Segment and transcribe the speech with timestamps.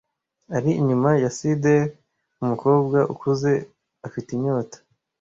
[0.55, 1.81] Ari inyuma ya cider,
[2.43, 3.51] umukobwa ukuze,
[4.07, 4.77] afite inyota;